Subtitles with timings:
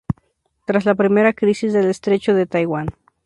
[0.65, 2.87] Tras la Primera Crisis del Estrecho de Taiwán.